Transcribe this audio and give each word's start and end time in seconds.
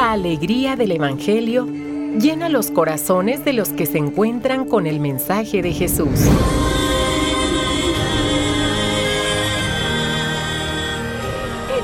La 0.00 0.12
alegría 0.12 0.76
del 0.76 0.92
Evangelio 0.92 1.66
llena 1.66 2.48
los 2.48 2.70
corazones 2.70 3.44
de 3.44 3.52
los 3.52 3.68
que 3.68 3.84
se 3.84 3.98
encuentran 3.98 4.66
con 4.66 4.86
el 4.86 4.98
mensaje 4.98 5.60
de 5.60 5.74
Jesús. 5.74 6.08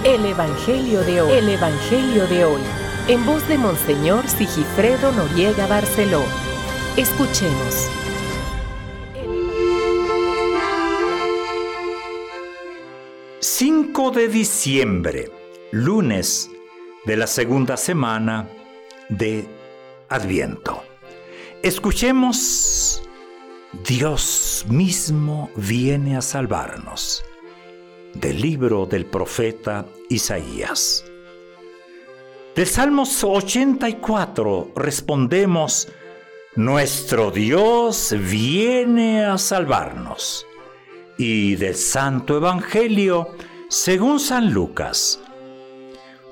El 0.02 0.24
Evangelio 0.24 1.02
de 1.02 1.20
hoy. 1.20 1.30
El 1.30 1.48
Evangelio 1.50 2.26
de 2.26 2.46
hoy. 2.46 2.60
En 3.06 3.26
voz 3.26 3.46
de 3.48 3.58
Monseñor 3.58 4.26
Sigifredo 4.26 5.12
Noriega 5.12 5.66
Barceló. 5.66 6.22
Escuchemos. 6.96 7.90
5 13.40 14.10
de 14.10 14.28
diciembre, 14.28 15.30
lunes 15.70 16.50
de 17.06 17.16
la 17.16 17.26
segunda 17.28 17.76
semana 17.76 18.48
de 19.08 19.46
Adviento. 20.08 20.82
Escuchemos, 21.62 23.00
Dios 23.86 24.66
mismo 24.68 25.50
viene 25.56 26.16
a 26.16 26.20
salvarnos, 26.20 27.24
del 28.14 28.40
libro 28.40 28.86
del 28.86 29.06
profeta 29.06 29.86
Isaías. 30.10 31.04
Del 32.56 32.66
Salmos 32.66 33.22
84 33.22 34.72
respondemos, 34.74 35.88
Nuestro 36.56 37.30
Dios 37.30 38.14
viene 38.18 39.24
a 39.24 39.36
salvarnos 39.36 40.46
y 41.18 41.54
del 41.56 41.74
Santo 41.74 42.38
Evangelio 42.38 43.28
según 43.68 44.18
San 44.18 44.52
Lucas. 44.52 45.20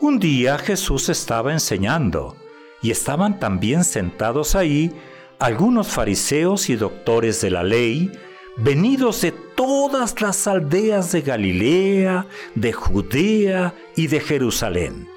Un 0.06 0.18
día 0.18 0.58
Jesús 0.58 1.08
estaba 1.08 1.50
enseñando 1.50 2.36
y 2.82 2.90
estaban 2.90 3.40
también 3.40 3.84
sentados 3.84 4.54
ahí 4.54 4.92
algunos 5.38 5.88
fariseos 5.88 6.68
y 6.68 6.76
doctores 6.76 7.40
de 7.40 7.48
la 7.48 7.62
ley, 7.62 8.12
venidos 8.58 9.22
de 9.22 9.32
todas 9.32 10.20
las 10.20 10.46
aldeas 10.46 11.10
de 11.10 11.22
Galilea, 11.22 12.26
de 12.54 12.74
Judea 12.74 13.74
y 13.96 14.08
de 14.08 14.20
Jerusalén. 14.20 15.08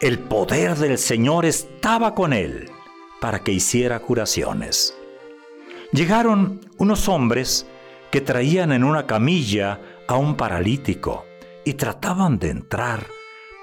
El 0.00 0.18
poder 0.18 0.74
del 0.74 0.98
Señor 0.98 1.44
estaba 1.44 2.16
con 2.16 2.32
él 2.32 2.72
para 3.20 3.44
que 3.44 3.52
hiciera 3.52 4.00
curaciones. 4.00 4.98
Llegaron 5.92 6.68
unos 6.78 7.08
hombres 7.08 7.64
que 8.10 8.20
traían 8.20 8.72
en 8.72 8.82
una 8.82 9.06
camilla 9.06 9.80
a 10.08 10.16
un 10.16 10.36
paralítico 10.36 11.24
y 11.64 11.74
trataban 11.74 12.40
de 12.40 12.50
entrar 12.50 13.13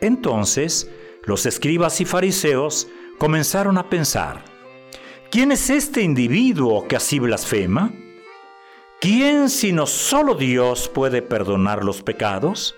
Entonces 0.00 0.90
los 1.24 1.46
escribas 1.46 2.00
y 2.00 2.04
fariseos 2.04 2.88
comenzaron 3.18 3.78
a 3.78 3.90
pensar, 3.90 4.44
¿quién 5.30 5.52
es 5.52 5.70
este 5.70 6.02
individuo 6.02 6.86
que 6.88 6.96
así 6.96 7.18
blasfema? 7.18 7.92
¿Quién 9.00 9.48
sino 9.48 9.86
solo 9.86 10.34
Dios 10.34 10.88
puede 10.88 11.22
perdonar 11.22 11.84
los 11.84 12.02
pecados? 12.02 12.74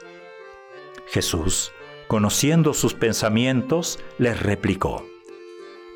Jesús, 1.07 1.73
conociendo 2.09 2.75
sus 2.75 2.95
pensamientos, 2.95 3.99
les 4.19 4.41
replicó, 4.41 5.07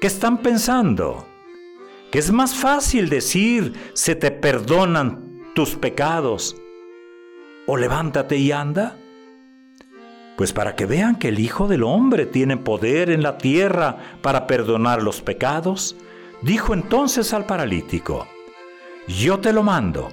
¿qué 0.01 0.07
están 0.07 0.39
pensando? 0.39 1.27
Que 2.11 2.19
es 2.19 2.31
más 2.31 2.55
fácil 2.55 3.09
decir, 3.09 3.75
se 3.95 4.15
te 4.15 4.31
perdonan 4.31 5.53
tus 5.55 5.77
pecados, 5.77 6.57
o 7.67 7.77
levántate 7.77 8.37
y 8.37 8.53
anda? 8.53 8.99
Pues 10.37 10.53
para 10.53 10.75
que 10.75 10.87
vean 10.87 11.17
que 11.17 11.29
el 11.29 11.39
Hijo 11.39 11.69
del 11.69 11.85
Hombre 11.85 12.27
tiene 12.27 12.57
poder 12.57 13.11
en 13.11 13.23
la 13.23 13.39
tierra 13.39 13.99
para 14.21 14.47
perdonar 14.47 15.03
los 15.03 15.21
pecados, 15.21 15.97
dijo 16.43 16.75
entonces 16.75 17.33
al 17.33 17.47
paralítico, 17.47 18.27
yo 19.07 19.39
te 19.39 19.53
lo 19.53 19.63
mando, 19.63 20.09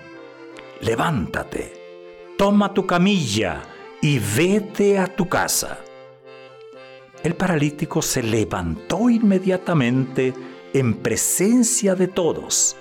levántate, 0.81 1.73
toma 2.37 2.73
tu 2.73 2.85
camilla 2.85 3.61
y 4.01 4.19
vete 4.19 4.99
a 4.99 5.07
tu 5.07 5.27
casa. 5.27 5.79
El 7.23 7.35
paralítico 7.35 8.01
se 8.01 8.23
levantó 8.23 9.09
inmediatamente 9.09 10.33
en 10.73 10.95
presencia 10.95 11.95
de 11.95 12.07
todos 12.07 12.75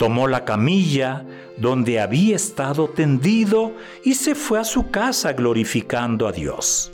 tomó 0.00 0.26
la 0.28 0.46
camilla 0.46 1.26
donde 1.58 2.00
había 2.00 2.34
estado 2.34 2.88
tendido 2.88 3.74
y 4.02 4.14
se 4.14 4.34
fue 4.34 4.58
a 4.58 4.64
su 4.64 4.90
casa 4.90 5.34
glorificando 5.34 6.26
a 6.26 6.32
Dios. 6.32 6.90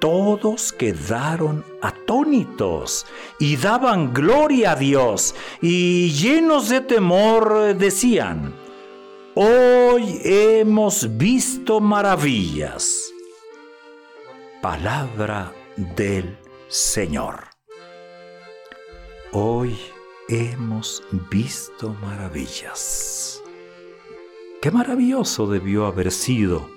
Todos 0.00 0.72
quedaron 0.72 1.64
atónitos 1.80 3.06
y 3.38 3.56
daban 3.56 4.12
gloria 4.12 4.72
a 4.72 4.74
Dios 4.74 5.36
y 5.62 6.10
llenos 6.10 6.68
de 6.68 6.80
temor 6.80 7.76
decían, 7.76 8.54
Hoy 9.36 10.20
hemos 10.24 11.16
visto 11.16 11.78
maravillas. 11.78 13.12
Palabra 14.60 15.52
del 15.76 16.36
Señor. 16.66 17.44
Hoy 19.30 19.78
hemos 20.30 21.02
visto 21.28 21.92
maravillas. 21.94 23.42
Qué 24.62 24.70
maravilloso 24.70 25.48
debió 25.48 25.86
haber 25.86 26.12
sido 26.12 26.70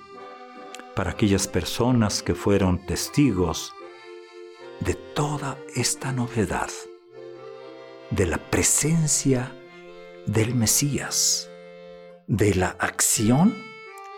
para 0.96 1.12
aquellas 1.12 1.48
personas 1.48 2.24
que 2.24 2.34
fueron 2.34 2.84
testigos 2.84 3.72
de 4.80 4.96
toda 4.96 5.60
esta 5.76 6.12
novedad, 6.12 6.72
de 8.10 8.26
la 8.26 8.40
presencia 8.40 9.52
del 10.26 10.56
Mesías, 10.56 11.48
de 12.26 12.56
la 12.56 12.70
acción 12.80 13.56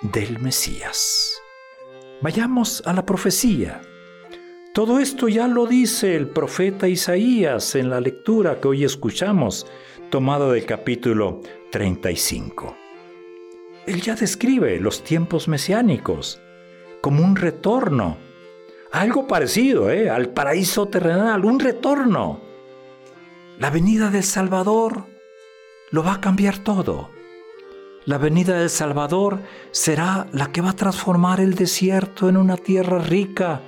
del 0.01 0.40
Mesías. 0.40 1.34
Vayamos 2.22 2.84
a 2.85 2.94
la 2.94 3.06
profecía 3.06 3.81
todo 4.75 5.00
esto 5.00 5.30
ya 5.30 5.47
lo 5.47 5.68
dice 5.68 6.18
el 6.18 6.28
profeta 6.28 6.90
Isaías 6.90 7.75
en 7.75 7.90
la 7.90 8.02
lectura 8.02 8.59
que 8.59 8.68
hoy 8.68 8.84
escuchamos, 8.84 9.66
tomado 10.09 10.52
del 10.52 10.66
capítulo 10.66 11.40
35. 11.72 12.75
Él 13.88 14.02
ya 14.02 14.16
describe 14.16 14.78
los 14.81 15.02
tiempos 15.02 15.47
mesiánicos 15.47 16.41
como 17.00 17.24
un 17.24 17.38
retorno, 17.38 18.18
algo 18.91 19.28
parecido 19.28 19.90
¿eh? 19.90 20.09
al 20.09 20.31
paraíso 20.31 20.90
terrenal, 20.90 21.46
un 21.46 21.62
retorno. 21.62 22.42
La 23.57 23.69
venida 23.69 24.09
del 24.09 24.24
Salvador 24.24 25.06
lo 25.90 26.03
va 26.03 26.16
a 26.16 26.22
cambiar 26.22 26.57
todo. 26.57 27.12
La 28.03 28.18
venida 28.18 28.59
del 28.59 28.69
Salvador 28.69 29.40
será 29.72 30.28
la 30.34 30.52
que 30.52 30.59
va 30.59 30.72
a 30.72 30.75
transformar 30.75 31.40
el 31.40 31.56
desierto 31.56 32.28
en 32.28 32.36
una 32.36 32.57
tierra 32.57 33.00
rica, 33.00 33.62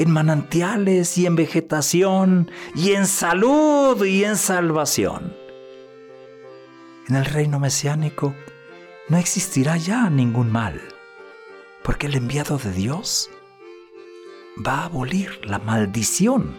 en 0.00 0.10
manantiales 0.10 1.18
y 1.18 1.26
en 1.26 1.36
vegetación 1.36 2.50
y 2.74 2.92
en 2.92 3.06
salud 3.06 4.02
y 4.02 4.24
en 4.24 4.36
salvación. 4.36 5.36
En 7.06 7.16
el 7.16 7.26
reino 7.26 7.60
mesiánico 7.60 8.34
no 9.10 9.18
existirá 9.18 9.76
ya 9.76 10.08
ningún 10.08 10.50
mal, 10.50 10.80
porque 11.82 12.06
el 12.06 12.14
enviado 12.14 12.56
de 12.56 12.72
Dios 12.72 13.28
va 14.66 14.80
a 14.80 14.84
abolir 14.86 15.38
la 15.44 15.58
maldición 15.58 16.54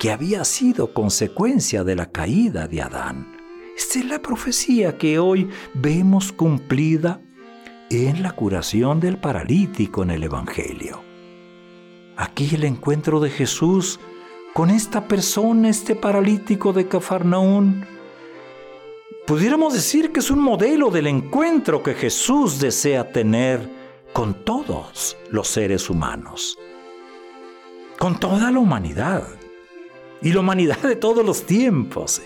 que 0.00 0.10
había 0.10 0.44
sido 0.44 0.92
consecuencia 0.92 1.84
de 1.84 1.94
la 1.94 2.10
caída 2.10 2.66
de 2.66 2.82
Adán. 2.82 3.36
Esta 3.76 4.00
es 4.00 4.06
la 4.06 4.20
profecía 4.20 4.98
que 4.98 5.20
hoy 5.20 5.48
vemos 5.72 6.32
cumplida 6.32 7.20
en 7.90 8.24
la 8.24 8.32
curación 8.32 8.98
del 8.98 9.18
paralítico 9.18 10.02
en 10.02 10.10
el 10.10 10.24
Evangelio. 10.24 11.11
Aquí 12.16 12.54
el 12.54 12.64
encuentro 12.64 13.20
de 13.20 13.30
Jesús 13.30 13.98
con 14.54 14.70
esta 14.70 15.08
persona, 15.08 15.68
este 15.68 15.94
paralítico 15.96 16.72
de 16.72 16.86
Cafarnaún, 16.86 17.86
pudiéramos 19.26 19.72
decir 19.72 20.12
que 20.12 20.20
es 20.20 20.30
un 20.30 20.40
modelo 20.40 20.90
del 20.90 21.06
encuentro 21.06 21.82
que 21.82 21.94
Jesús 21.94 22.58
desea 22.58 23.10
tener 23.12 23.68
con 24.12 24.44
todos 24.44 25.16
los 25.30 25.48
seres 25.48 25.88
humanos. 25.88 26.58
con 27.98 28.18
toda 28.18 28.50
la 28.50 28.58
humanidad 28.58 29.22
y 30.20 30.32
la 30.32 30.40
humanidad 30.40 30.78
de 30.78 30.96
todos 30.96 31.24
los 31.24 31.46
tiempos. 31.46 32.20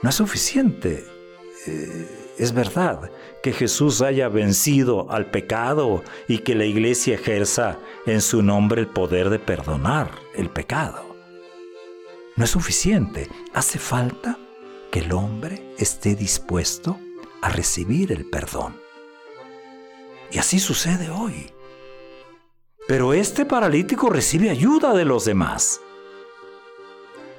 No 0.00 0.10
es 0.10 0.14
suficiente. 0.14 1.04
Eh, 1.66 2.19
es 2.40 2.54
verdad 2.54 3.10
que 3.42 3.52
Jesús 3.52 4.00
haya 4.00 4.30
vencido 4.30 5.10
al 5.10 5.30
pecado 5.30 6.02
y 6.26 6.38
que 6.38 6.54
la 6.54 6.64
iglesia 6.64 7.16
ejerza 7.16 7.78
en 8.06 8.22
su 8.22 8.42
nombre 8.42 8.80
el 8.80 8.86
poder 8.86 9.28
de 9.28 9.38
perdonar 9.38 10.10
el 10.34 10.48
pecado. 10.48 11.14
No 12.36 12.44
es 12.44 12.50
suficiente. 12.50 13.28
Hace 13.52 13.78
falta 13.78 14.38
que 14.90 15.00
el 15.00 15.12
hombre 15.12 15.74
esté 15.76 16.14
dispuesto 16.14 16.98
a 17.42 17.50
recibir 17.50 18.10
el 18.10 18.24
perdón. 18.24 18.80
Y 20.32 20.38
así 20.38 20.60
sucede 20.60 21.10
hoy. 21.10 21.52
Pero 22.88 23.12
este 23.12 23.44
paralítico 23.44 24.08
recibe 24.08 24.48
ayuda 24.48 24.94
de 24.94 25.04
los 25.04 25.26
demás. 25.26 25.82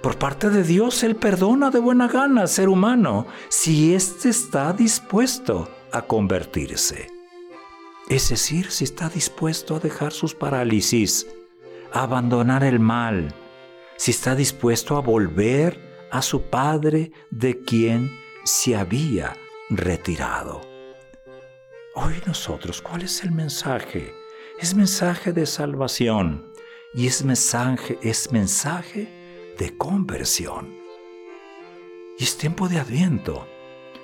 Por 0.01 0.17
parte 0.17 0.49
de 0.49 0.63
Dios, 0.63 1.03
Él 1.03 1.15
perdona 1.15 1.69
de 1.69 1.77
buena 1.77 2.07
gana 2.07 2.41
al 2.41 2.47
ser 2.47 2.69
humano 2.69 3.27
si 3.49 3.93
éste 3.93 4.29
está 4.29 4.73
dispuesto 4.73 5.69
a 5.91 6.01
convertirse. 6.01 7.07
Es 8.09 8.29
decir, 8.29 8.71
si 8.71 8.83
está 8.83 9.09
dispuesto 9.09 9.75
a 9.75 9.79
dejar 9.79 10.11
sus 10.11 10.33
parálisis, 10.33 11.27
a 11.93 12.01
abandonar 12.03 12.63
el 12.63 12.79
mal, 12.79 13.35
si 13.95 14.09
está 14.09 14.33
dispuesto 14.33 14.97
a 14.97 15.01
volver 15.01 15.79
a 16.09 16.23
su 16.23 16.41
Padre 16.41 17.11
de 17.29 17.59
quien 17.59 18.11
se 18.43 18.75
había 18.75 19.37
retirado. 19.69 20.61
Hoy 21.93 22.15
nosotros, 22.25 22.81
¿cuál 22.81 23.03
es 23.03 23.23
el 23.23 23.31
mensaje? 23.31 24.15
Es 24.59 24.73
mensaje 24.73 25.31
de 25.31 25.45
salvación 25.45 26.51
y 26.95 27.05
es 27.05 27.23
mensaje, 27.23 27.99
es 28.01 28.31
mensaje 28.31 29.20
de 29.61 29.77
conversión. 29.77 30.75
Y 32.17 32.23
es 32.23 32.35
tiempo 32.35 32.67
de 32.67 32.79
adviento. 32.79 33.47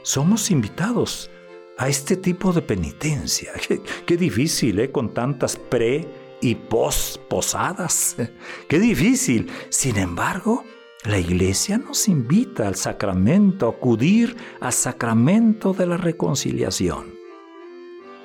Somos 0.04 0.51
invitados 0.51 1.31
a 1.80 1.88
este 1.88 2.15
tipo 2.15 2.54
de 2.54 2.62
penitencia. 2.62 3.54
Qué, 4.06 4.18
difícil, 4.18 4.80
¿eh? 4.80 4.92
Con 4.92 5.15
tantas 5.15 5.56
pre 5.56 6.07
y 6.42 6.54
post 6.54 7.18
posadas. 7.21 8.18
Qué 8.69 8.80
difícil. 8.80 9.50
Sin 9.69 9.98
embargo, 9.98 10.63
la 11.06 11.18
iglesia 11.18 11.80
nos 11.80 12.07
invita 12.07 12.68
al 12.68 12.75
sacramento, 12.75 13.65
a 13.65 13.71
acudir 13.71 14.38
al 14.62 14.74
sacramento 14.74 15.74
de 15.74 15.88
la 15.88 15.98
reconciliación, 15.98 17.15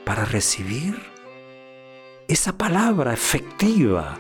para 0.05 0.27
recibir 0.27 0.97
esa 2.29 2.59
palabra 2.59 3.15
efectiva. 3.15 4.19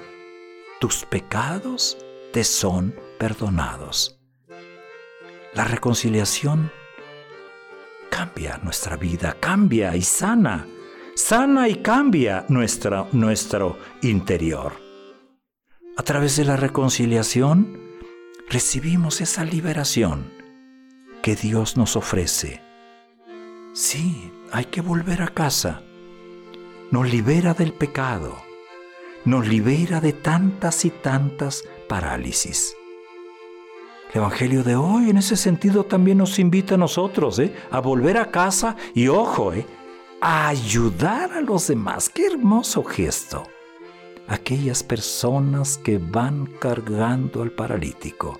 Tus 0.81 1.05
pecados 1.05 1.99
te 2.33 2.45
son 2.45 2.95
perdonados. 3.23 4.19
La 5.55 5.63
reconciliación 5.63 6.73
cambia 8.11 8.59
nuestra 8.65 8.97
vida, 8.97 9.37
cambia 9.39 9.95
y 9.95 10.03
sana, 10.03 10.67
sana 11.15 11.69
y 11.69 11.77
cambia 11.77 12.45
nuestro 12.49 13.79
interior. 14.03 14.73
A 15.97 16.03
través 16.03 16.37
de 16.37 16.45
la 16.45 16.57
reconciliación 16.57 17.79
recibimos 18.51 19.21
esa 19.21 19.45
liberación 19.45 20.29
que 21.23 21.37
Dios 21.37 21.77
nos 21.77 21.95
ofrece. 21.95 22.61
Sí, 23.73 24.33
hay 24.51 24.65
que 24.65 24.81
volver 24.81 25.23
a 25.23 25.29
casa. 25.29 25.81
Nos 26.91 27.09
libera 27.09 27.55
del 27.55 27.73
pecado. 27.73 28.37
Nos 29.25 29.47
libera 29.47 30.01
de 30.01 30.13
tantas 30.13 30.85
y 30.85 30.91
tantas 30.91 31.63
parálisis. 31.89 32.75
El 34.13 34.19
Evangelio 34.19 34.63
de 34.63 34.77
hoy 34.77 35.09
en 35.09 35.17
ese 35.17 35.37
sentido 35.37 35.85
también 35.85 36.19
nos 36.19 36.39
invita 36.39 36.75
a 36.75 36.79
nosotros 36.79 37.39
¿eh? 37.39 37.55
a 37.71 37.81
volver 37.81 38.19
a 38.19 38.31
casa 38.31 38.77
y 38.95 39.09
ojo, 39.09 39.55
¿eh? 39.55 39.65
a 40.21 40.49
ayudar 40.49 41.33
a 41.33 41.41
los 41.41 41.69
demás. 41.69 42.11
Qué 42.11 42.27
hermoso 42.27 42.85
gesto. 42.85 43.45
Aquellas 44.29 44.83
personas 44.83 45.79
que 45.79 45.97
van 45.97 46.45
cargando 46.61 47.41
al 47.41 47.53
paralítico. 47.53 48.39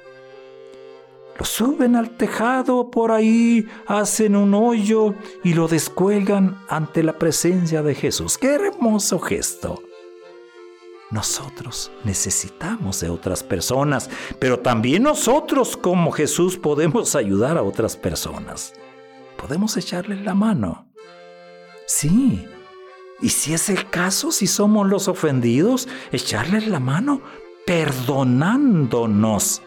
Lo 1.39 1.47
suben 1.47 1.97
al 1.97 2.19
tejado 2.19 2.91
por 2.91 3.11
ahí, 3.11 3.67
hacen 3.87 4.37
un 4.37 4.53
hoyo 4.53 5.15
y 5.43 5.55
lo 5.55 5.69
descuelgan 5.69 6.59
ante 6.69 7.03
la 7.03 7.19
presencia 7.19 7.83
de 7.83 7.95
Jesús. 7.95 8.37
Qué 8.37 8.55
hermoso 8.55 9.19
gesto. 9.19 9.83
Nosotros 11.13 11.93
necesitamos 12.05 13.01
de 13.01 13.11
otras 13.11 13.43
personas, 13.43 14.09
pero 14.39 14.61
también 14.61 15.03
nosotros 15.03 15.77
como 15.77 16.11
Jesús 16.11 16.57
podemos 16.57 17.15
ayudar 17.15 17.59
a 17.59 17.63
otras 17.63 17.99
personas. 17.99 18.73
Podemos 19.37 19.77
echarles 19.77 20.23
la 20.23 20.33
mano. 20.33 20.87
Sí. 21.87 22.49
Y 23.21 23.29
si 23.29 23.53
es 23.53 23.69
el 23.69 23.91
caso, 23.91 24.33
si 24.33 24.47
somos 24.47 24.89
los 24.89 25.07
ofendidos, 25.07 25.87
echarles 26.13 26.67
la 26.67 26.81
mano 26.81 27.21
perdonándonos. 27.67 29.61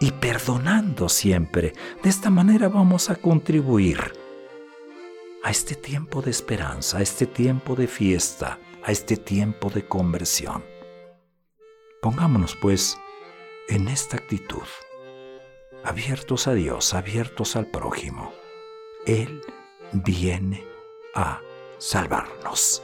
Y 0.00 0.10
perdonando 0.10 1.08
siempre. 1.08 1.74
De 2.02 2.10
esta 2.10 2.28
manera 2.28 2.68
vamos 2.68 3.08
a 3.08 3.14
contribuir 3.14 4.00
a 5.44 5.50
este 5.52 5.76
tiempo 5.76 6.22
de 6.22 6.32
esperanza, 6.32 6.98
a 6.98 7.02
este 7.02 7.26
tiempo 7.26 7.76
de 7.76 7.86
fiesta 7.86 8.58
a 8.84 8.92
este 8.92 9.16
tiempo 9.16 9.70
de 9.70 9.86
conversión. 9.86 10.64
Pongámonos 12.00 12.56
pues 12.60 12.98
en 13.68 13.88
esta 13.88 14.16
actitud, 14.16 14.66
abiertos 15.84 16.48
a 16.48 16.54
Dios, 16.54 16.94
abiertos 16.94 17.56
al 17.56 17.66
prójimo. 17.66 18.32
Él 19.06 19.40
viene 19.92 20.64
a 21.14 21.40
salvarnos. 21.78 22.82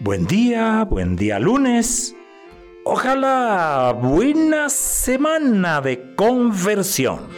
Buen 0.00 0.26
día, 0.26 0.84
buen 0.84 1.16
día 1.16 1.38
lunes. 1.38 2.16
Ojalá 2.84 3.92
buena 3.92 4.68
semana 4.68 5.80
de 5.80 6.16
conversión. 6.16 7.28